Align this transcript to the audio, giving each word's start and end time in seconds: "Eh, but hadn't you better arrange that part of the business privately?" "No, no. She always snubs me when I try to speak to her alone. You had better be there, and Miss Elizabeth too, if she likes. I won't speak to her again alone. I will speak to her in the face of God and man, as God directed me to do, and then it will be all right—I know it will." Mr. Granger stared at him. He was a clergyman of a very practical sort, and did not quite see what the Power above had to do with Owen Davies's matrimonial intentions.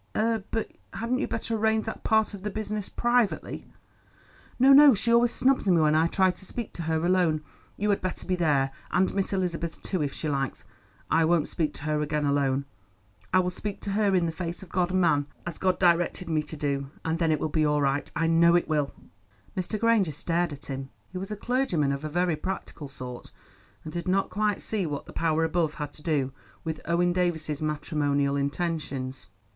"Eh, 0.15 0.39
but 0.49 0.71
hadn't 0.93 1.19
you 1.19 1.27
better 1.27 1.55
arrange 1.55 1.85
that 1.85 2.03
part 2.03 2.33
of 2.33 2.41
the 2.41 2.49
business 2.49 2.89
privately?" 2.89 3.67
"No, 4.57 4.73
no. 4.73 4.95
She 4.95 5.13
always 5.13 5.31
snubs 5.31 5.67
me 5.67 5.79
when 5.79 5.93
I 5.93 6.07
try 6.07 6.31
to 6.31 6.43
speak 6.43 6.73
to 6.73 6.81
her 6.81 7.05
alone. 7.05 7.43
You 7.77 7.91
had 7.91 8.01
better 8.01 8.25
be 8.25 8.35
there, 8.35 8.71
and 8.89 9.13
Miss 9.13 9.31
Elizabeth 9.31 9.79
too, 9.83 10.01
if 10.01 10.11
she 10.11 10.27
likes. 10.27 10.63
I 11.11 11.23
won't 11.23 11.49
speak 11.49 11.75
to 11.75 11.83
her 11.83 12.01
again 12.01 12.25
alone. 12.25 12.65
I 13.31 13.37
will 13.41 13.51
speak 13.51 13.79
to 13.81 13.91
her 13.91 14.15
in 14.15 14.25
the 14.25 14.31
face 14.31 14.63
of 14.63 14.69
God 14.69 14.89
and 14.89 14.99
man, 15.01 15.27
as 15.45 15.59
God 15.59 15.77
directed 15.77 16.27
me 16.31 16.41
to 16.41 16.57
do, 16.57 16.89
and 17.05 17.19
then 17.19 17.31
it 17.31 17.39
will 17.39 17.47
be 17.49 17.63
all 17.63 17.83
right—I 17.83 18.25
know 18.25 18.55
it 18.55 18.67
will." 18.67 18.91
Mr. 19.55 19.79
Granger 19.79 20.13
stared 20.13 20.51
at 20.51 20.65
him. 20.65 20.89
He 21.11 21.19
was 21.19 21.29
a 21.29 21.35
clergyman 21.37 21.91
of 21.91 22.03
a 22.03 22.09
very 22.09 22.35
practical 22.35 22.87
sort, 22.87 23.29
and 23.83 23.93
did 23.93 24.07
not 24.07 24.31
quite 24.31 24.63
see 24.63 24.87
what 24.87 25.05
the 25.05 25.13
Power 25.13 25.43
above 25.43 25.75
had 25.75 25.93
to 25.93 26.01
do 26.01 26.31
with 26.63 26.81
Owen 26.85 27.13
Davies's 27.13 27.61
matrimonial 27.61 28.35
intentions. 28.35 29.27